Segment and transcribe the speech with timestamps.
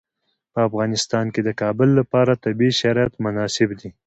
[0.53, 3.89] په افغانستان کې د کابل لپاره طبیعي شرایط مناسب دي.